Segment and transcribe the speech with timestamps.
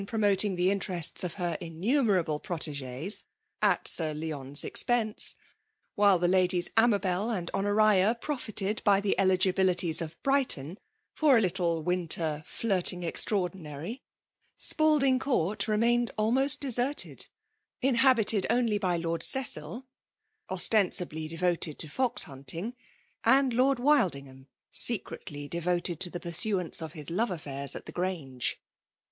[0.03, 3.21] 219 iprdmoting the interests of her itiiniiBertiW frotigit
[3.61, 5.35] at Sir Leon's expense,
[5.95, 10.79] 'lAild' tfae Indies Amabel and Honoria profited by tli« *l%flittkie« of Brighton,
[11.15, 14.01] fo^ i little winter iirtaig extraordinary.
[14.57, 17.27] Spalding Court re maiaed almost deserted;
[17.79, 19.83] inhabited only by liord Cedl,
[20.49, 22.73] ostennbly devoted to fox hunting,
[23.23, 28.57] aiMl Lord WUdnigham, secretly devoted to tUd pursuance of his love allkirs at the Grange!